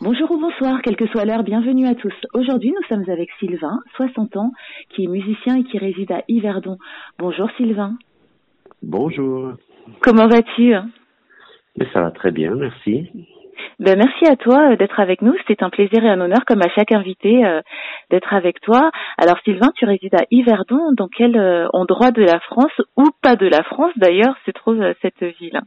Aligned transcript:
Bonjour 0.01 0.31
ou 0.31 0.39
bonsoir, 0.39 0.81
quelle 0.81 0.95
que 0.95 1.07
soit 1.07 1.25
l'heure, 1.25 1.43
bienvenue 1.43 1.86
à 1.88 1.93
tous. 1.93 2.13
Aujourd'hui, 2.33 2.71
nous 2.71 2.88
sommes 2.88 3.04
avec 3.09 3.29
Sylvain, 3.39 3.79
60 3.97 4.38
ans, 4.38 4.51
qui 4.95 5.04
est 5.04 5.07
musicien 5.07 5.57
et 5.57 5.63
qui 5.65 5.77
réside 5.77 6.11
à 6.13 6.23
Yverdon. 6.29 6.77
Bonjour 7.20 7.49
Sylvain. 7.57 7.95
Bonjour. 8.81 9.54
Comment 10.01 10.27
vas-tu 10.27 10.73
Mais 11.77 11.86
ça 11.93 11.99
va 12.01 12.11
très 12.11 12.31
bien, 12.31 12.55
merci. 12.55 13.09
Ben, 13.80 13.98
Merci 13.98 14.26
à 14.32 14.36
toi 14.36 14.71
euh, 14.71 14.76
d'être 14.76 15.00
avec 15.00 15.21
nous. 15.21 15.36
C'était 15.48 15.63
un 15.63 15.70
plaisir 15.70 16.04
et 16.04 16.09
un 16.09 16.22
honneur, 16.22 16.45
comme 16.45 16.62
à 16.62 16.70
chaque 16.76 16.91
invité, 16.91 17.45
euh, 17.45 17.62
d'être 18.09 18.34
avec 18.34 18.62
toi. 18.62 18.91
Alors 19.17 19.40
Sylvain, 19.44 19.72
tu 19.76 19.86
résides 19.86 20.16
à 20.16 20.26
Yverdon. 20.31 20.91
Dans 20.95 21.08
quel 21.08 21.38
euh, 21.38 21.67
endroit 21.73 22.12
de 22.12 22.23
la 22.23 22.40
France, 22.40 22.81
ou 22.98 23.05
pas 23.22 23.36
de 23.36 23.48
la 23.48 23.64
France 23.64 23.94
d'ailleurs, 23.95 24.36
se 24.45 24.52
trouve 24.52 24.81
euh, 24.81 24.94
cette 25.02 25.23
ville? 25.23 25.62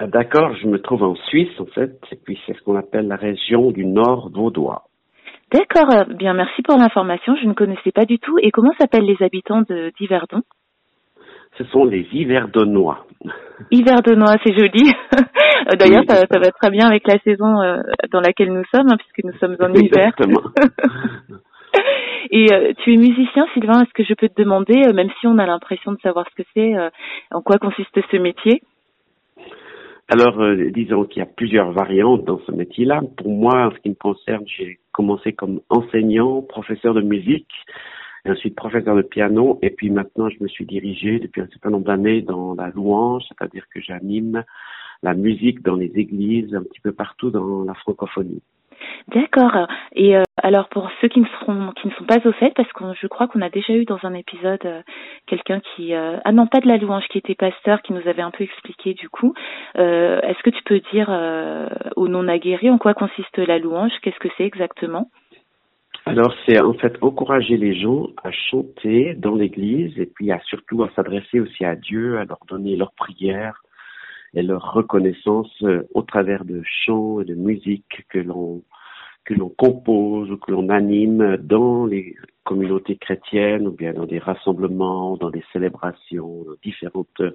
Ah, 0.00 0.06
D'accord, 0.06 0.54
je 0.54 0.66
me 0.66 0.78
trouve 0.80 1.02
en 1.02 1.14
Suisse 1.14 1.58
en 1.58 1.66
fait, 1.66 1.98
et 2.12 2.16
puis 2.16 2.38
c'est 2.46 2.56
ce 2.56 2.62
qu'on 2.62 2.76
appelle 2.76 3.08
la 3.08 3.16
région 3.16 3.70
du 3.72 3.84
Nord 3.84 4.30
vaudois. 4.32 4.82
D'accord, 5.52 6.04
bien 6.14 6.34
merci 6.34 6.62
pour 6.62 6.76
l'information. 6.76 7.34
Je 7.40 7.46
ne 7.46 7.54
connaissais 7.54 7.90
pas 7.90 8.04
du 8.04 8.18
tout. 8.18 8.36
Et 8.42 8.50
comment 8.50 8.72
s'appellent 8.78 9.06
les 9.06 9.22
habitants 9.24 9.62
de- 9.62 9.90
d'Yverdon? 9.98 10.42
Ce 11.58 11.64
sont 11.64 11.84
les 11.84 12.06
Yverdonois. 12.12 13.06
Hiverdonois, 13.70 14.36
c'est 14.44 14.56
joli. 14.56 14.92
D'ailleurs, 15.78 16.04
ça, 16.08 16.24
ça 16.30 16.38
va 16.38 16.50
très 16.52 16.70
bien 16.70 16.86
avec 16.86 17.06
la 17.06 17.18
saison 17.18 17.60
euh, 17.60 17.78
dans 18.12 18.20
laquelle 18.20 18.52
nous 18.52 18.64
sommes, 18.72 18.88
hein, 18.90 18.96
puisque 18.96 19.24
nous 19.24 19.38
sommes 19.38 19.56
en 19.60 19.74
hiver. 19.74 20.12
Exactement. 20.16 20.42
Et 22.30 22.52
euh, 22.52 22.72
tu 22.84 22.94
es 22.94 22.96
musicien, 22.96 23.46
Sylvain. 23.54 23.82
Est-ce 23.82 23.92
que 23.92 24.04
je 24.04 24.14
peux 24.14 24.28
te 24.28 24.40
demander, 24.40 24.82
euh, 24.86 24.92
même 24.92 25.10
si 25.20 25.26
on 25.26 25.38
a 25.38 25.46
l'impression 25.46 25.92
de 25.92 25.98
savoir 25.98 26.26
ce 26.30 26.42
que 26.42 26.48
c'est, 26.54 26.74
en 27.32 27.42
quoi 27.42 27.58
consiste 27.58 27.98
ce 28.10 28.16
métier? 28.16 28.62
Alors, 30.10 30.40
euh, 30.40 30.70
disons 30.70 31.04
qu'il 31.04 31.20
y 31.20 31.22
a 31.22 31.28
plusieurs 31.28 31.70
variantes 31.72 32.24
dans 32.24 32.40
ce 32.46 32.52
métier-là. 32.52 33.02
Pour 33.18 33.28
moi, 33.28 33.66
en 33.66 33.70
ce 33.72 33.78
qui 33.80 33.90
me 33.90 33.94
concerne, 33.94 34.42
j'ai 34.46 34.78
commencé 34.90 35.34
comme 35.34 35.60
enseignant, 35.68 36.40
professeur 36.40 36.94
de 36.94 37.02
musique, 37.02 37.52
et 38.24 38.30
ensuite 38.30 38.54
professeur 38.54 38.96
de 38.96 39.02
piano, 39.02 39.58
et 39.62 39.70
puis 39.70 39.90
maintenant 39.90 40.28
je 40.28 40.42
me 40.42 40.48
suis 40.48 40.66
dirigé 40.66 41.18
depuis 41.18 41.40
un 41.40 41.48
certain 41.48 41.70
nombre 41.70 41.86
d'années 41.86 42.22
dans 42.22 42.54
la 42.54 42.68
louange, 42.70 43.24
c'est-à-dire 43.28 43.64
que 43.72 43.80
j'anime 43.80 44.44
la 45.02 45.14
musique 45.14 45.62
dans 45.62 45.76
les 45.76 45.92
églises, 45.94 46.54
un 46.54 46.62
petit 46.62 46.80
peu 46.80 46.92
partout 46.92 47.30
dans 47.30 47.62
la 47.64 47.74
francophonie. 47.74 48.42
D'accord. 49.08 49.66
Et 49.94 50.16
euh, 50.16 50.22
alors 50.42 50.68
pour 50.68 50.88
ceux 51.00 51.08
qui 51.08 51.20
ne 51.20 51.26
seront, 51.26 51.72
qui 51.72 51.88
ne 51.88 51.92
sont 51.94 52.04
pas 52.04 52.18
au 52.24 52.32
fait, 52.32 52.52
parce 52.54 52.72
que 52.72 52.84
je 53.00 53.06
crois 53.06 53.26
qu'on 53.26 53.40
a 53.40 53.48
déjà 53.48 53.72
eu 53.72 53.84
dans 53.84 53.98
un 54.02 54.14
épisode 54.14 54.64
euh, 54.64 54.82
quelqu'un 55.26 55.60
qui, 55.60 55.94
euh, 55.94 56.18
ah 56.24 56.32
non 56.32 56.46
pas 56.46 56.60
de 56.60 56.68
la 56.68 56.76
louange, 56.76 57.06
qui 57.08 57.18
était 57.18 57.34
pasteur, 57.34 57.82
qui 57.82 57.92
nous 57.92 58.06
avait 58.06 58.22
un 58.22 58.30
peu 58.30 58.44
expliqué 58.44 58.94
du 58.94 59.08
coup. 59.08 59.34
Euh, 59.78 60.20
Est-ce 60.20 60.42
que 60.42 60.50
tu 60.50 60.62
peux 60.64 60.80
dire 60.92 61.08
euh, 61.10 61.68
aux 61.96 62.08
non 62.08 62.28
aguerris 62.28 62.70
en 62.70 62.78
quoi 62.78 62.94
consiste 62.94 63.38
la 63.38 63.58
louange? 63.58 63.92
Qu'est-ce 64.02 64.18
que 64.18 64.28
c'est 64.36 64.44
exactement? 64.44 65.10
Alors, 66.08 66.34
c'est 66.46 66.58
en 66.58 66.72
fait 66.72 66.96
encourager 67.02 67.58
les 67.58 67.78
gens 67.78 68.08
à 68.24 68.30
chanter 68.30 69.14
dans 69.14 69.34
l'église 69.34 69.92
et 69.98 70.06
puis 70.06 70.32
à 70.32 70.40
surtout 70.46 70.82
à 70.82 70.90
s'adresser 70.96 71.38
aussi 71.38 71.66
à 71.66 71.76
Dieu, 71.76 72.18
à 72.18 72.24
leur 72.24 72.40
donner 72.48 72.76
leur 72.76 72.92
prière 72.92 73.62
et 74.32 74.42
leur 74.42 74.72
reconnaissance 74.72 75.52
euh, 75.64 75.82
au 75.92 76.00
travers 76.00 76.46
de 76.46 76.62
chants 76.64 77.20
et 77.20 77.26
de 77.26 77.34
musique 77.34 78.06
que 78.08 78.18
l'on 78.18 78.62
que 79.26 79.34
l'on 79.34 79.50
compose 79.50 80.30
ou 80.30 80.38
que 80.38 80.50
l'on 80.50 80.70
anime 80.70 81.36
dans 81.36 81.84
les 81.84 82.16
communautés 82.44 82.96
chrétiennes 82.96 83.68
ou 83.68 83.72
bien 83.72 83.92
dans 83.92 84.06
des 84.06 84.18
rassemblements, 84.18 85.18
dans 85.18 85.28
des 85.28 85.44
célébrations, 85.52 86.44
dans 86.44 86.56
différentes 86.62 87.20
euh, 87.20 87.32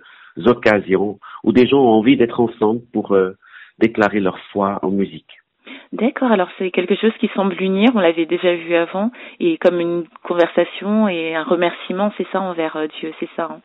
occasions 0.47 1.19
où 1.43 1.51
des 1.51 1.67
gens 1.67 1.77
ont 1.77 1.99
envie 1.99 2.17
d'être 2.17 2.39
ensemble 2.39 2.81
pour 2.91 3.11
euh, 3.11 3.33
déclarer 3.77 4.19
leur 4.19 4.39
foi 4.51 4.79
en 4.81 4.89
musique. 4.89 5.42
D'accord, 5.91 6.31
alors 6.31 6.49
c'est 6.57 6.71
quelque 6.71 6.95
chose 6.95 7.13
qui 7.19 7.29
semble 7.35 7.61
unir, 7.61 7.91
on 7.95 7.99
l'avait 7.99 8.25
déjà 8.25 8.55
vu 8.55 8.75
avant, 8.75 9.11
et 9.39 9.57
comme 9.57 9.79
une 9.79 10.05
conversation 10.23 11.07
et 11.07 11.35
un 11.35 11.43
remerciement, 11.43 12.11
c'est 12.17 12.27
ça 12.31 12.41
envers 12.41 12.75
euh, 12.75 12.87
Dieu, 12.99 13.13
c'est 13.19 13.29
ça. 13.35 13.49
hein? 13.51 13.61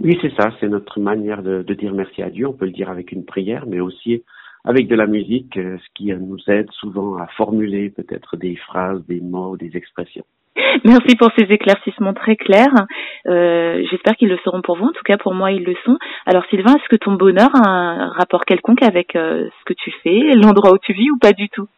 Oui, 0.00 0.18
c'est 0.20 0.32
ça, 0.34 0.50
c'est 0.60 0.68
notre 0.68 1.00
manière 1.00 1.42
de, 1.42 1.62
de 1.62 1.74
dire 1.74 1.94
merci 1.94 2.22
à 2.22 2.30
Dieu. 2.30 2.46
On 2.46 2.52
peut 2.52 2.66
le 2.66 2.72
dire 2.72 2.90
avec 2.90 3.12
une 3.12 3.24
prière, 3.24 3.64
mais 3.66 3.80
aussi 3.80 4.22
avec 4.64 4.88
de 4.88 4.94
la 4.94 5.06
musique, 5.06 5.56
euh, 5.56 5.78
ce 5.78 5.88
qui 5.94 6.12
euh, 6.12 6.18
nous 6.18 6.38
aide 6.48 6.70
souvent 6.72 7.16
à 7.16 7.26
formuler 7.28 7.90
peut-être 7.90 8.36
des 8.36 8.56
phrases, 8.56 9.04
des 9.06 9.20
mots, 9.20 9.56
des 9.56 9.76
expressions. 9.76 10.24
Merci 10.84 11.16
pour 11.16 11.30
ces 11.36 11.44
éclaircissements 11.44 12.14
très 12.14 12.36
clairs. 12.36 12.86
Euh, 13.26 13.82
J'espère 13.90 14.16
qu'ils 14.16 14.28
le 14.28 14.38
seront 14.38 14.62
pour 14.62 14.76
vous. 14.76 14.86
En 14.86 14.92
tout 14.92 15.02
cas, 15.04 15.16
pour 15.16 15.34
moi, 15.34 15.52
ils 15.52 15.64
le 15.64 15.74
sont. 15.84 15.98
Alors, 16.24 16.44
Sylvain, 16.46 16.74
est-ce 16.74 16.88
que 16.88 16.96
ton 16.96 17.12
bonheur 17.12 17.50
a 17.54 17.68
un 17.68 18.08
rapport 18.10 18.44
quelconque 18.44 18.82
avec 18.82 19.16
euh, 19.16 19.48
ce 19.58 19.64
que 19.64 19.74
tu 19.74 19.92
fais, 20.02 20.32
l'endroit 20.34 20.72
où 20.72 20.78
tu 20.78 20.92
vis 20.92 21.10
ou 21.10 21.18
pas 21.18 21.32
du 21.32 21.48
tout? 21.48 21.68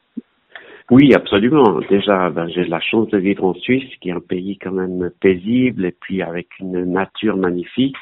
Oui, 0.90 1.12
absolument. 1.14 1.80
Déjà, 1.90 2.30
ben, 2.30 2.48
j'ai 2.48 2.64
la 2.64 2.80
chance 2.80 3.08
de 3.08 3.18
vivre 3.18 3.44
en 3.44 3.54
Suisse, 3.54 3.90
qui 4.00 4.08
est 4.08 4.12
un 4.12 4.20
pays 4.20 4.58
quand 4.58 4.72
même 4.72 5.10
paisible 5.20 5.84
et 5.84 5.92
puis 5.92 6.22
avec 6.22 6.48
une 6.60 6.84
nature 6.84 7.36
magnifique. 7.36 7.96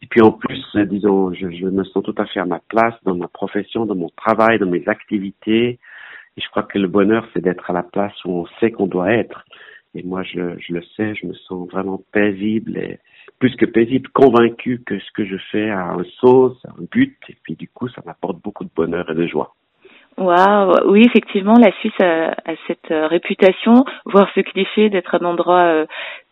Et 0.00 0.06
puis 0.06 0.22
en 0.22 0.32
plus, 0.32 0.62
disons, 0.86 1.32
je, 1.34 1.50
je 1.50 1.66
me 1.66 1.84
sens 1.84 2.02
tout 2.02 2.14
à 2.16 2.24
fait 2.26 2.40
à 2.40 2.46
ma 2.46 2.60
place 2.68 2.94
dans 3.04 3.14
ma 3.14 3.28
profession, 3.28 3.84
dans 3.84 3.94
mon 3.94 4.10
travail, 4.16 4.58
dans 4.58 4.66
mes 4.66 4.86
activités. 4.86 5.78
Et 6.36 6.40
je 6.40 6.48
crois 6.48 6.62
que 6.62 6.78
le 6.78 6.88
bonheur, 6.88 7.26
c'est 7.32 7.42
d'être 7.42 7.70
à 7.70 7.74
la 7.74 7.82
place 7.82 8.12
où 8.24 8.30
on 8.30 8.46
sait 8.58 8.70
qu'on 8.70 8.86
doit 8.86 9.12
être. 9.12 9.44
Et 9.94 10.02
moi, 10.02 10.22
je, 10.22 10.58
je 10.58 10.74
le 10.74 10.82
sais, 10.96 11.14
je 11.14 11.26
me 11.26 11.34
sens 11.34 11.68
vraiment 11.70 12.00
paisible 12.12 12.76
et 12.76 12.98
plus 13.38 13.54
que 13.56 13.66
paisible, 13.66 14.08
convaincu 14.10 14.82
que 14.84 14.98
ce 14.98 15.10
que 15.12 15.24
je 15.24 15.36
fais 15.50 15.70
a 15.70 15.92
un 15.92 16.04
sens, 16.20 16.52
un 16.66 16.84
but. 16.90 17.16
Et 17.28 17.36
puis 17.42 17.54
du 17.54 17.68
coup, 17.68 17.88
ça 17.88 18.02
m'apporte 18.04 18.42
beaucoup 18.42 18.64
de 18.64 18.70
bonheur 18.74 19.10
et 19.10 19.14
de 19.14 19.26
joie. 19.26 19.54
Waouh, 20.16 20.90
oui, 20.90 21.02
effectivement, 21.04 21.54
la 21.58 21.72
Suisse 21.80 22.00
a, 22.00 22.30
a 22.30 22.54
cette 22.68 22.90
euh, 22.92 23.08
réputation, 23.08 23.84
voire 24.04 24.28
ce 24.34 24.40
cliché 24.40 24.88
d'être 24.88 25.16
un 25.16 25.24
endroit 25.24 25.64
euh, 25.64 25.86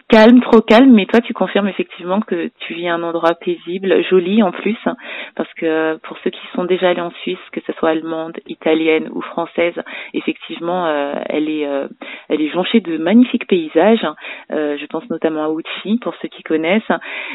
calme, 0.08 0.40
trop 0.40 0.60
calme, 0.60 0.92
mais 0.92 1.06
toi, 1.06 1.20
tu 1.20 1.34
confirmes 1.34 1.66
effectivement 1.66 2.20
que 2.20 2.50
tu 2.60 2.74
vis 2.74 2.88
un 2.88 3.02
endroit 3.02 3.34
paisible, 3.34 4.04
joli 4.08 4.40
en 4.42 4.52
plus, 4.52 4.76
hein, 4.86 4.94
parce 5.34 5.52
que 5.54 5.66
euh, 5.66 5.98
pour 6.04 6.16
ceux 6.18 6.30
qui 6.30 6.46
sont 6.54 6.64
déjà 6.64 6.90
allés 6.90 7.00
en 7.00 7.10
Suisse, 7.22 7.38
que 7.50 7.60
ce 7.66 7.72
soit 7.72 7.90
allemande, 7.90 8.38
italienne 8.46 9.08
ou 9.12 9.20
française, 9.20 9.74
effectivement, 10.14 10.86
elle 11.28 11.48
est, 11.48 11.66
euh, 11.66 11.88
elle 12.32 12.40
est 12.40 12.48
jonchée 12.50 12.80
de 12.80 12.96
magnifiques 12.96 13.46
paysages. 13.46 14.04
hein. 14.04 14.16
Euh, 14.50 14.76
je 14.78 14.86
pense 14.86 15.08
notamment 15.10 15.44
à 15.44 15.48
Ouchy, 15.48 15.98
pour 16.00 16.14
ceux 16.20 16.28
qui 16.28 16.42
connaissent. 16.42 16.82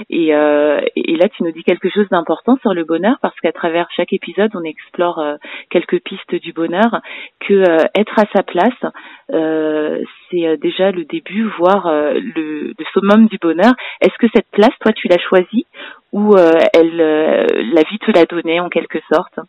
Et, 0.10 0.34
euh, 0.34 0.82
et 0.96 1.16
là, 1.16 1.30
tu 1.30 1.44
nous 1.44 1.52
dis 1.52 1.64
quelque 1.64 1.90
chose 1.90 2.08
d'important 2.10 2.58
sur 2.62 2.74
le 2.74 2.84
bonheur, 2.84 3.18
parce 3.22 3.40
qu'à 3.40 3.52
travers 3.52 3.88
chaque 3.96 4.12
épisode, 4.12 4.52
on 4.56 4.64
explore 4.64 5.20
euh, 5.20 5.36
quelques 5.70 6.02
pistes 6.02 6.36
du 6.36 6.52
bonheur, 6.52 7.02
que 7.40 7.54
euh, 7.54 7.86
être 7.96 8.18
à 8.20 8.26
sa 8.36 8.44
place, 8.44 8.92
euh, 9.34 10.02
c'est 10.30 10.48
euh, 10.48 10.58
déjà 10.58 10.92
le 10.92 11.06
début, 11.06 11.44
voire 11.58 11.88
le, 11.88 12.74
le 12.78 12.86
summum 12.94 13.28
du 13.28 13.38
bonheur. 13.38 13.74
Est-ce 14.02 14.18
que 14.20 14.28
cette 14.34 14.50
place, 14.52 14.74
toi, 14.82 14.92
tu 14.94 15.08
l'as 15.08 15.22
choisie 15.30 15.66
ou 16.12 16.36
elle, 16.38 16.98
la 16.98 17.82
vie 17.90 18.00
te 18.00 18.12
l'a 18.12 18.26
donnée 18.26 18.60
en 18.60 18.70
quelque 18.70 19.00
sorte? 19.14 19.40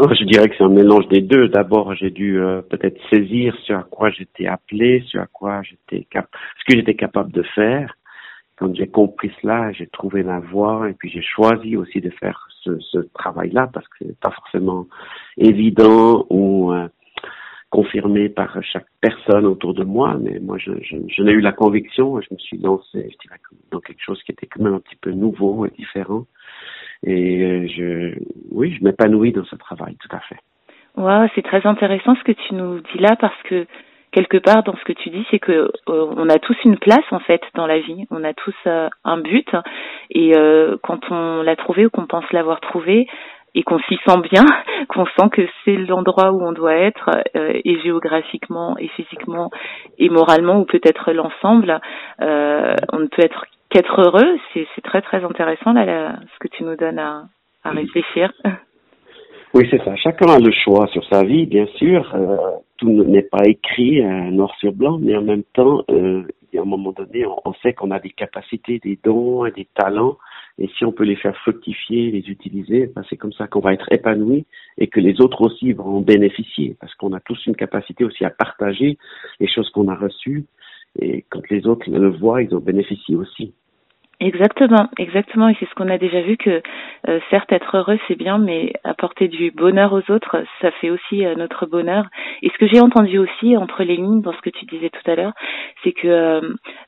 Je 0.00 0.24
dirais 0.24 0.48
que 0.48 0.54
c'est 0.56 0.64
un 0.64 0.68
mélange 0.68 1.08
des 1.08 1.20
deux. 1.20 1.48
D'abord, 1.48 1.92
j'ai 1.96 2.10
dû 2.10 2.40
euh, 2.40 2.62
peut-être 2.62 3.00
saisir 3.10 3.56
ce 3.64 3.72
à 3.72 3.82
quoi 3.82 4.10
j'étais 4.10 4.46
appelé, 4.46 5.02
ce 5.08 5.18
à 5.18 5.26
quoi 5.26 5.60
j'étais 5.62 6.04
cap 6.04 6.28
ce 6.58 6.64
que 6.72 6.78
j'étais 6.78 6.94
capable 6.94 7.32
de 7.32 7.42
faire. 7.42 7.96
Quand 8.56 8.72
j'ai 8.76 8.86
compris 8.86 9.32
cela, 9.42 9.72
j'ai 9.72 9.88
trouvé 9.88 10.22
ma 10.22 10.38
voie 10.38 10.88
et 10.88 10.92
puis 10.92 11.10
j'ai 11.10 11.22
choisi 11.22 11.76
aussi 11.76 12.00
de 12.00 12.10
faire 12.10 12.46
ce, 12.62 12.98
travail-là 13.14 13.68
parce 13.72 13.86
que 13.88 13.96
c'est 14.00 14.20
pas 14.20 14.30
forcément 14.30 14.86
évident 15.36 16.26
ou 16.30 16.72
euh, 16.72 16.86
confirmé 17.70 18.28
par 18.28 18.56
chaque 18.62 18.86
personne 19.00 19.46
autour 19.46 19.74
de 19.74 19.84
moi. 19.84 20.16
Mais 20.20 20.38
moi, 20.38 20.58
je, 20.58 20.72
je, 20.80 20.96
je 21.08 21.22
n'ai 21.22 21.32
eu 21.32 21.40
la 21.40 21.52
conviction 21.52 22.20
et 22.20 22.22
je 22.22 22.34
me 22.34 22.38
suis 22.38 22.58
lancé, 22.58 23.10
je 23.10 23.18
dirais, 23.26 23.40
dans 23.72 23.80
quelque 23.80 24.02
chose 24.02 24.22
qui 24.22 24.30
était 24.30 24.46
quand 24.46 24.62
même 24.62 24.74
un 24.74 24.80
petit 24.80 24.96
peu 25.00 25.10
nouveau 25.10 25.66
et 25.66 25.70
différent. 25.70 26.26
Et 27.04 27.44
euh, 27.44 27.66
je, 27.68 28.18
oui, 28.50 28.76
je 28.78 28.84
m'épanouis 28.84 29.32
dans 29.32 29.44
ce 29.44 29.56
travail, 29.56 29.96
tout 30.00 30.14
à 30.14 30.20
fait. 30.20 30.38
Wow, 30.96 31.28
c'est 31.34 31.42
très 31.42 31.64
intéressant 31.64 32.16
ce 32.16 32.24
que 32.24 32.32
tu 32.32 32.54
nous 32.54 32.80
dis 32.80 32.98
là 32.98 33.14
parce 33.20 33.40
que 33.44 33.66
quelque 34.10 34.38
part 34.38 34.62
dans 34.64 34.76
ce 34.76 34.84
que 34.84 34.92
tu 34.92 35.10
dis, 35.10 35.24
c'est 35.30 35.38
que 35.38 35.52
euh, 35.52 35.70
on 36.16 36.28
a 36.28 36.38
tous 36.38 36.56
une 36.64 36.78
place 36.78 37.04
en 37.12 37.20
fait 37.20 37.40
dans 37.54 37.66
la 37.66 37.78
vie, 37.78 38.06
on 38.10 38.24
a 38.24 38.32
tous 38.34 38.54
euh, 38.66 38.88
un 39.04 39.18
but 39.18 39.48
et 40.10 40.36
euh, 40.36 40.76
quand 40.82 41.10
on 41.10 41.42
l'a 41.42 41.56
trouvé 41.56 41.86
ou 41.86 41.90
qu'on 41.90 42.06
pense 42.06 42.24
l'avoir 42.32 42.60
trouvé 42.60 43.06
et 43.54 43.62
qu'on 43.62 43.78
s'y 43.80 43.96
sent 44.06 44.20
bien, 44.30 44.44
qu'on 44.88 45.06
sent 45.06 45.28
que 45.32 45.42
c'est 45.64 45.76
l'endroit 45.76 46.32
où 46.32 46.42
on 46.46 46.52
doit 46.52 46.74
être 46.74 47.10
euh, 47.36 47.52
et 47.64 47.80
géographiquement 47.80 48.76
et 48.78 48.88
physiquement 48.88 49.50
et 49.98 50.08
moralement 50.08 50.60
ou 50.60 50.64
peut-être 50.64 51.12
l'ensemble, 51.12 51.80
euh, 52.22 52.74
on 52.92 53.00
ne 53.00 53.06
peut 53.06 53.22
être 53.22 53.46
qu'être 53.70 54.00
heureux. 54.00 54.38
C'est 54.54 54.82
très 54.82 55.02
très 55.02 55.24
intéressant 55.24 55.72
là, 55.72 55.84
là, 55.84 56.16
ce 56.34 56.38
que 56.38 56.48
tu 56.48 56.64
nous 56.64 56.76
donnes 56.76 56.98
à, 56.98 57.24
à 57.64 57.70
réfléchir. 57.70 58.32
Oui, 59.54 59.66
c'est 59.70 59.82
ça. 59.82 59.96
Chacun 59.96 60.26
a 60.26 60.38
le 60.38 60.52
choix 60.52 60.86
sur 60.88 61.02
sa 61.06 61.24
vie, 61.24 61.46
bien 61.46 61.66
sûr. 61.78 62.14
Euh, 62.14 62.36
tout 62.76 62.90
n'est 62.90 63.22
pas 63.22 63.44
écrit 63.46 64.02
euh, 64.02 64.30
noir 64.30 64.54
sur 64.60 64.72
blanc, 64.72 64.98
mais 65.00 65.16
en 65.16 65.22
même 65.22 65.42
temps, 65.54 65.84
euh, 65.90 66.22
à 66.54 66.60
un 66.60 66.64
moment 66.64 66.92
donné, 66.92 67.24
on, 67.24 67.40
on 67.46 67.54
sait 67.62 67.72
qu'on 67.72 67.90
a 67.90 67.98
des 67.98 68.10
capacités, 68.10 68.78
des 68.78 68.98
dons 69.02 69.46
et 69.46 69.50
des 69.50 69.66
talents. 69.74 70.18
Et 70.58 70.68
si 70.76 70.84
on 70.84 70.92
peut 70.92 71.04
les 71.04 71.16
faire 71.16 71.36
fructifier, 71.38 72.10
les 72.10 72.28
utiliser, 72.28 72.90
ben 72.94 73.02
c'est 73.08 73.16
comme 73.16 73.32
ça 73.32 73.46
qu'on 73.46 73.60
va 73.60 73.72
être 73.72 73.90
épanoui 73.90 74.44
et 74.76 74.88
que 74.88 75.00
les 75.00 75.20
autres 75.20 75.40
aussi 75.40 75.72
vont 75.72 75.96
en 75.96 76.00
bénéficier. 76.00 76.76
Parce 76.78 76.94
qu'on 76.96 77.14
a 77.14 77.20
tous 77.20 77.46
une 77.46 77.56
capacité 77.56 78.04
aussi 78.04 78.24
à 78.24 78.30
partager 78.30 78.98
les 79.40 79.48
choses 79.48 79.70
qu'on 79.70 79.88
a 79.88 79.94
reçues. 79.94 80.44
Et 81.00 81.24
quand 81.30 81.48
les 81.50 81.66
autres 81.66 81.88
le 81.90 82.10
voient, 82.10 82.42
ils 82.42 82.54
en 82.54 82.60
bénéficient 82.60 83.16
aussi. 83.16 83.54
Exactement, 84.20 84.88
exactement. 84.98 85.48
Et 85.48 85.56
c'est 85.60 85.68
ce 85.68 85.74
qu'on 85.76 85.88
a 85.88 85.96
déjà 85.96 86.20
vu 86.22 86.36
que 86.36 86.60
euh, 87.08 87.20
certes 87.30 87.52
être 87.52 87.76
heureux 87.76 88.00
c'est 88.08 88.16
bien, 88.16 88.38
mais 88.38 88.72
apporter 88.82 89.28
du 89.28 89.52
bonheur 89.52 89.92
aux 89.92 90.10
autres, 90.10 90.42
ça 90.60 90.72
fait 90.72 90.90
aussi 90.90 91.24
euh, 91.24 91.36
notre 91.36 91.66
bonheur. 91.66 92.04
Et 92.42 92.50
ce 92.50 92.58
que 92.58 92.66
j'ai 92.66 92.80
entendu 92.80 93.18
aussi 93.18 93.56
entre 93.56 93.84
les 93.84 93.94
lignes 93.94 94.20
dans 94.20 94.32
ce 94.32 94.40
que 94.40 94.50
tu 94.50 94.64
disais 94.64 94.90
tout 94.90 95.08
à 95.08 95.14
l'heure, 95.14 95.34
c'est 95.84 95.92
que 95.92 96.08
euh, 96.08 96.40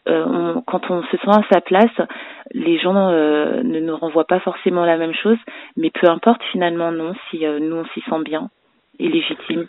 on, 0.06 0.61
quand 0.67 0.91
on 0.91 1.05
se 1.05 1.17
sent 1.19 1.31
à 1.31 1.44
sa 1.52 1.61
place, 1.61 2.08
les 2.52 2.81
gens 2.81 2.94
ne 2.94 3.79
nous 3.79 3.97
renvoient 3.97 4.26
pas 4.26 4.41
forcément 4.41 4.85
la 4.85 4.97
même 4.97 5.14
chose, 5.14 5.38
mais 5.76 5.91
peu 5.91 6.11
importe 6.11 6.43
finalement 6.50 6.91
non 6.91 7.12
si 7.31 7.44
nous 7.44 7.76
on 7.76 7.85
s'y 7.94 8.00
sent 8.00 8.25
bien 8.25 8.50
et 8.99 9.08
légitime. 9.08 9.69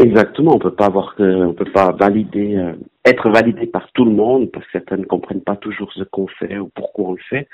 Exactement, 0.00 0.54
on 0.54 0.58
peut 0.58 0.74
pas 0.74 0.86
avoir, 0.86 1.14
on 1.18 1.54
peut 1.54 1.70
pas 1.70 1.92
valider, 1.92 2.56
euh, 2.56 2.72
être 3.04 3.30
validé 3.30 3.66
par 3.66 3.90
tout 3.92 4.04
le 4.04 4.10
monde 4.10 4.50
parce 4.50 4.64
que 4.66 4.72
certains 4.72 4.96
ne 4.96 5.04
comprennent 5.04 5.42
pas 5.42 5.56
toujours 5.56 5.92
ce 5.92 6.02
qu'on 6.04 6.26
fait 6.26 6.58
ou 6.58 6.68
pourquoi 6.74 7.10
on 7.10 7.12
le 7.12 7.22
fait. 7.28 7.48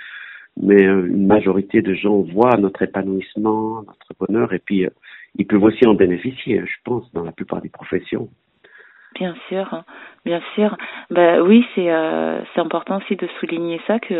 Mais 0.56 0.82
euh, 0.82 1.06
une 1.06 1.26
majorité 1.26 1.82
de 1.82 1.94
gens 1.94 2.20
voient 2.22 2.56
notre 2.56 2.82
épanouissement, 2.82 3.82
notre 3.82 4.14
bonheur, 4.19 4.52
et 4.52 4.58
puis 4.58 4.87
euh, 4.87 4.90
ils 5.37 5.46
peuvent 5.46 5.62
aussi 5.62 5.87
en 5.87 5.94
bénéficier, 5.94 6.62
je 6.64 6.76
pense, 6.84 7.12
dans 7.12 7.25
la 7.25 7.32
plupart 7.32 7.60
des 7.60 7.69
professions. 7.69 8.28
Bien 9.14 9.34
sûr, 9.48 9.72
hein. 9.75 9.84
bien 10.25 10.40
sûr. 10.54 10.76
Bah 11.10 11.42
oui, 11.42 11.66
c'est 11.75 11.88
c'est 12.54 12.60
important 12.60 12.98
aussi 12.98 13.16
de 13.16 13.28
souligner 13.40 13.81
ça 13.88 13.98
que 13.98 14.14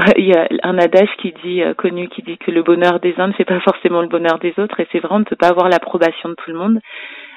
il 0.16 0.26
y 0.26 0.34
a 0.34 0.48
un 0.62 0.78
adage 0.78 1.10
qui 1.18 1.34
dit 1.44 1.62
euh, 1.62 1.74
connu 1.74 2.08
qui 2.08 2.22
dit 2.22 2.38
que 2.38 2.50
le 2.50 2.62
bonheur 2.62 3.00
des 3.00 3.14
uns 3.18 3.28
ne 3.28 3.32
fait 3.32 3.44
pas 3.44 3.60
forcément 3.60 4.02
le 4.02 4.08
bonheur 4.08 4.38
des 4.38 4.54
autres 4.58 4.80
et 4.80 4.88
c'est 4.92 5.00
vrai 5.00 5.14
on 5.14 5.20
ne 5.20 5.24
peut 5.24 5.36
pas 5.36 5.48
avoir 5.48 5.68
l'approbation 5.68 6.28
de 6.28 6.34
tout 6.34 6.50
le 6.50 6.58
monde. 6.58 6.78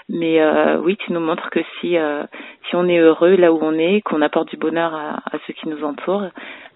Mais 0.09 0.41
euh, 0.41 0.77
oui 0.77 0.97
tu 0.97 1.13
nous 1.13 1.19
montres 1.19 1.49
que 1.49 1.61
si 1.79 1.97
euh, 1.97 2.23
si 2.69 2.75
on 2.75 2.87
est 2.87 2.99
heureux 2.99 3.35
là 3.35 3.51
où 3.51 3.59
on 3.61 3.73
est 3.73 4.01
qu'on 4.01 4.21
apporte 4.21 4.49
du 4.49 4.57
bonheur 4.57 4.93
à, 4.93 5.15
à, 5.25 5.39
ceux 5.47 5.53
qui 5.53 5.69
nous 5.69 5.83
entourent 5.83 6.25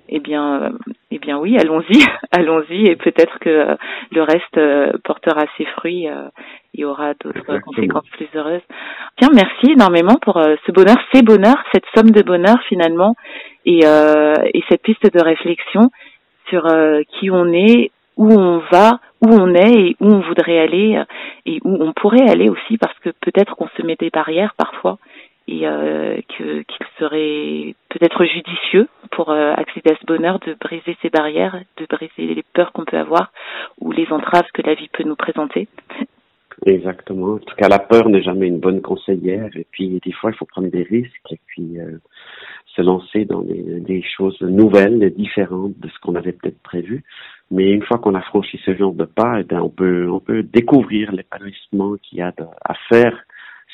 eh 0.09 0.19
bien 0.19 0.71
eh 1.11 1.19
bien 1.19 1.37
oui 1.37 1.57
allons-y 1.59 2.01
allons-y 2.31 2.87
et 2.87 2.95
peut-être 2.95 3.37
que 3.39 3.75
le 4.11 4.21
reste 4.21 4.59
portera 5.03 5.45
ses 5.57 5.65
fruits 5.65 6.07
il 6.73 6.79
y 6.79 6.85
aura 6.85 7.13
d'autres 7.15 7.59
conséquences 7.59 8.07
plus 8.11 8.29
heureuses. 8.35 8.61
Tiens, 9.17 9.29
merci 9.33 9.71
énormément 9.73 10.15
pour 10.21 10.39
ce 10.65 10.71
bonheur, 10.71 10.95
ces 11.11 11.23
bonheurs, 11.23 11.61
cette 11.73 11.85
somme 11.95 12.11
de 12.11 12.21
bonheur 12.21 12.55
finalement 12.69 13.15
et, 13.67 13.85
euh, 13.85 14.33
et 14.53 14.63
cette 14.69 14.81
piste 14.81 15.13
de 15.13 15.21
réflexion 15.21 15.91
sur 16.49 16.65
euh, 16.65 17.01
qui 17.11 17.29
on 17.29 17.51
est, 17.51 17.91
où 18.15 18.31
on 18.31 18.59
va, 18.71 18.99
où 19.21 19.27
on 19.27 19.53
est 19.53 19.89
et 19.89 19.95
où 19.99 20.07
on 20.07 20.21
voudrait 20.21 20.57
aller 20.57 21.03
et 21.45 21.59
où 21.63 21.77
on 21.83 21.93
pourrait 21.93 22.27
aller 22.27 22.49
aussi 22.49 22.77
parce 22.77 22.97
que 22.99 23.09
peut-être 23.21 23.55
qu'on 23.55 23.67
se 23.77 23.83
met 23.83 23.97
des 23.99 24.09
barrières 24.09 24.55
parfois 24.57 24.97
et 25.47 25.67
euh, 25.67 26.17
que 26.37 26.61
qu'il 26.63 26.85
serait 26.97 27.75
peut-être 27.89 28.25
judicieux 28.25 28.87
pour 29.11 29.31
euh, 29.31 29.53
accéder 29.55 29.91
à 29.91 29.97
ce 29.99 30.05
bonheur 30.05 30.39
de 30.39 30.55
briser 30.59 30.97
ces 31.01 31.09
barrières, 31.09 31.59
de 31.77 31.85
briser 31.85 32.33
les 32.33 32.43
peurs 32.53 32.71
qu'on 32.71 32.85
peut 32.85 32.97
avoir 32.97 33.31
ou 33.79 33.91
les 33.91 34.07
entraves 34.11 34.47
que 34.53 34.61
la 34.61 34.75
vie 34.75 34.89
peut 34.89 35.03
nous 35.03 35.15
présenter. 35.15 35.67
Exactement. 36.65 37.35
En 37.35 37.37
tout 37.37 37.55
cas, 37.55 37.67
la 37.67 37.79
peur 37.79 38.09
n'est 38.09 38.23
jamais 38.23 38.47
une 38.47 38.59
bonne 38.59 38.81
conseillère. 38.81 39.49
Et 39.55 39.67
puis, 39.69 39.99
des 40.03 40.11
fois, 40.11 40.31
il 40.31 40.37
faut 40.37 40.45
prendre 40.45 40.69
des 40.69 40.83
risques 40.83 41.31
et 41.31 41.39
puis 41.45 41.79
euh, 41.79 41.99
se 42.75 42.81
lancer 42.81 43.25
dans 43.25 43.41
des, 43.41 43.79
des, 43.79 44.01
choses 44.01 44.41
nouvelles, 44.41 45.13
différentes 45.15 45.77
de 45.79 45.87
ce 45.87 45.99
qu'on 45.99 46.15
avait 46.15 46.31
peut-être 46.31 46.61
prévu. 46.63 47.03
Mais 47.51 47.71
une 47.71 47.83
fois 47.83 47.99
qu'on 47.99 48.15
a 48.15 48.21
franchi 48.21 48.59
ce 48.65 48.75
genre 48.75 48.93
de 48.93 49.05
pas, 49.05 49.39
eh 49.39 49.43
bien, 49.43 49.61
on 49.61 49.69
peut, 49.69 50.09
on 50.09 50.19
peut 50.19 50.43
découvrir 50.43 51.11
l'épanouissement 51.11 51.95
qu'il 52.01 52.19
y 52.19 52.21
a 52.21 52.33
à 52.65 52.73
faire, 52.89 53.15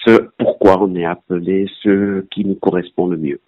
ce 0.06 0.30
pourquoi 0.38 0.82
on 0.84 0.94
est 0.96 1.06
appelé, 1.06 1.68
ce 1.82 2.22
qui 2.32 2.44
nous 2.44 2.56
correspond 2.56 3.08
le 3.08 3.18
mieux. 3.18 3.40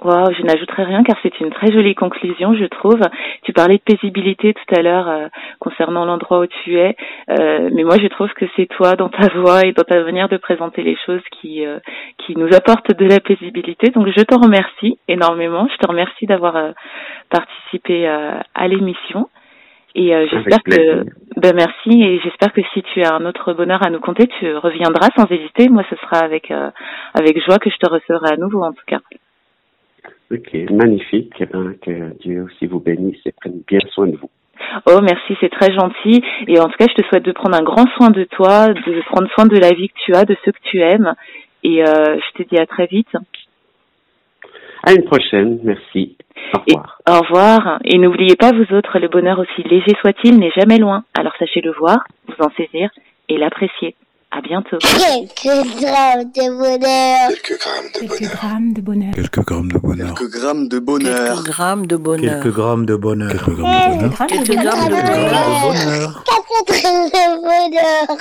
Wow, 0.00 0.30
je 0.32 0.42
n'ajouterai 0.42 0.84
rien 0.84 1.02
car 1.02 1.16
c'est 1.24 1.40
une 1.40 1.50
très 1.50 1.72
jolie 1.72 1.96
conclusion, 1.96 2.54
je 2.54 2.66
trouve. 2.66 3.00
Tu 3.42 3.52
parlais 3.52 3.78
de 3.78 3.82
paisibilité 3.82 4.54
tout 4.54 4.74
à 4.76 4.80
l'heure 4.80 5.08
euh, 5.08 5.26
concernant 5.58 6.04
l'endroit 6.04 6.38
où 6.38 6.46
tu 6.46 6.78
es, 6.78 6.94
euh, 7.30 7.68
mais 7.72 7.82
moi 7.82 7.96
je 8.00 8.06
trouve 8.06 8.32
que 8.34 8.44
c'est 8.54 8.66
toi 8.66 8.94
dans 8.94 9.08
ta 9.08 9.26
voix 9.34 9.62
et 9.66 9.72
dans 9.72 9.82
ta 9.82 10.00
manière 10.04 10.28
de 10.28 10.36
présenter 10.36 10.82
les 10.82 10.96
choses 11.04 11.22
qui 11.32 11.66
euh, 11.66 11.80
qui 12.18 12.36
nous 12.36 12.46
apporte 12.54 12.96
de 12.96 13.06
la 13.06 13.18
paisibilité. 13.18 13.90
Donc 13.90 14.06
je 14.16 14.22
te 14.22 14.36
remercie 14.36 15.00
énormément. 15.08 15.66
Je 15.66 15.76
te 15.78 15.88
remercie 15.88 16.26
d'avoir 16.26 16.54
euh, 16.54 16.70
participé 17.28 18.06
à 18.06 18.68
l'émission. 18.68 19.28
Et 19.96 20.12
j'espère 20.30 20.62
que 20.62 21.04
ben 21.36 21.56
merci 21.56 22.02
et 22.02 22.20
j'espère 22.20 22.52
que 22.52 22.60
si 22.72 22.82
tu 22.82 23.02
as 23.02 23.14
un 23.14 23.24
autre 23.26 23.52
bonheur 23.52 23.84
à 23.84 23.90
nous 23.90 23.98
compter, 23.98 24.28
tu 24.38 24.54
reviendras 24.54 25.08
sans 25.16 25.26
hésiter. 25.28 25.68
Moi, 25.68 25.82
ce 25.90 25.96
sera 25.96 26.18
avec 26.18 26.52
avec 27.14 27.44
joie 27.44 27.58
que 27.58 27.70
je 27.70 27.76
te 27.78 27.90
recevrai 27.90 28.34
à 28.34 28.36
nouveau 28.36 28.62
en 28.62 28.72
tout 28.72 28.84
cas. 28.86 29.00
Ok, 30.30 30.54
magnifique. 30.70 31.32
Eh 31.40 31.46
bien, 31.46 31.74
que 31.80 32.16
Dieu 32.20 32.42
aussi 32.42 32.66
vous 32.66 32.80
bénisse 32.80 33.20
et 33.24 33.32
prenne 33.32 33.62
bien 33.66 33.80
soin 33.92 34.06
de 34.06 34.16
vous. 34.16 34.30
Oh, 34.86 35.00
merci, 35.00 35.34
c'est 35.40 35.50
très 35.50 35.72
gentil. 35.72 36.22
Et 36.46 36.58
en 36.58 36.64
tout 36.64 36.76
cas, 36.78 36.86
je 36.88 37.02
te 37.02 37.06
souhaite 37.08 37.24
de 37.24 37.32
prendre 37.32 37.56
un 37.56 37.62
grand 37.62 37.86
soin 37.96 38.10
de 38.10 38.24
toi, 38.24 38.68
de 38.68 39.02
prendre 39.06 39.28
soin 39.34 39.46
de 39.46 39.56
la 39.56 39.70
vie 39.70 39.88
que 39.88 39.98
tu 40.04 40.14
as, 40.14 40.24
de 40.24 40.36
ceux 40.44 40.52
que 40.52 40.62
tu 40.64 40.80
aimes. 40.80 41.14
Et 41.62 41.82
euh, 41.82 42.18
je 42.18 42.42
te 42.42 42.48
dis 42.48 42.58
à 42.58 42.66
très 42.66 42.86
vite. 42.86 43.14
À 44.84 44.92
une 44.92 45.04
prochaine, 45.04 45.58
merci. 45.64 46.16
Au 46.54 46.58
revoir. 46.58 47.00
Et, 47.06 47.10
au 47.10 47.20
revoir. 47.20 47.78
Et 47.84 47.98
n'oubliez 47.98 48.36
pas, 48.36 48.52
vous 48.52 48.74
autres, 48.74 48.98
le 48.98 49.08
bonheur 49.08 49.38
aussi 49.38 49.62
léger 49.68 49.92
soit-il 50.00 50.38
n'est 50.38 50.52
jamais 50.52 50.78
loin. 50.78 51.04
Alors 51.18 51.32
sachez 51.38 51.60
le 51.60 51.72
voir, 51.72 52.04
vous 52.26 52.44
en 52.44 52.50
saisir 52.50 52.90
et 53.28 53.38
l'apprécier. 53.38 53.94
À 54.38 54.40
bientôt. 54.40 54.78
Quelques 54.78 55.80
grammes 55.80 56.30
de 56.30 56.46
bonheur. 56.56 57.28
Quelques 57.28 57.58
grammes 57.58 57.90
de 57.92 57.98
Quelques 57.98 58.20
bonheur. 58.20 58.30
grammes 58.30 58.72
de 58.72 58.80
bonheur. 58.80 59.12
Quelques 59.14 59.40
grammes 59.40 59.68
de 59.68 59.78
bonheur. 59.78 60.14
Quelques 60.14 60.30
grammes 60.30 60.68
de 60.68 60.78
bonheur. 60.78 61.32
Quelques 61.32 61.46
grammes 61.46 61.96
de 61.96 61.96
bonheur. 61.98 62.36
Quelques 62.42 62.54
grammes 62.54 62.86
de 62.86 62.96
bonheur. 62.96 63.30
Quelques 63.30 63.56
grammes 63.56 63.98
de 63.98 64.06
bonheur. 64.06 64.16
Quelques 64.28 64.46
Quelques 64.46 64.62
grammes 64.62 64.84
de 64.84 64.94
bonheur. 64.94 65.32
bonheur. 65.62 66.24
Quatre 66.24 66.64
grammes 66.70 67.08
de 67.08 67.24
bonheur. 67.42 68.16